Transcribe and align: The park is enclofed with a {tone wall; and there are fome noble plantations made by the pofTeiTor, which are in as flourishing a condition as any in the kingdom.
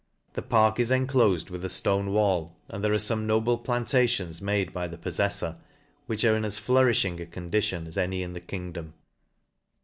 The 0.33 0.41
park 0.41 0.79
is 0.79 0.89
enclofed 0.89 1.51
with 1.51 1.63
a 1.63 1.69
{tone 1.69 2.11
wall; 2.11 2.55
and 2.69 2.83
there 2.83 2.91
are 2.91 2.95
fome 2.95 3.25
noble 3.27 3.59
plantations 3.59 4.41
made 4.41 4.73
by 4.73 4.87
the 4.87 4.97
pofTeiTor, 4.97 5.57
which 6.07 6.23
are 6.25 6.35
in 6.35 6.43
as 6.43 6.57
flourishing 6.57 7.21
a 7.21 7.27
condition 7.27 7.85
as 7.85 7.99
any 7.99 8.23
in 8.23 8.33
the 8.33 8.41
kingdom. 8.41 8.95